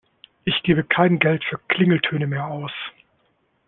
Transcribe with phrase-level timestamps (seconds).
[0.45, 2.71] Ich gebe kein Geld für Klingeltöne mehr aus.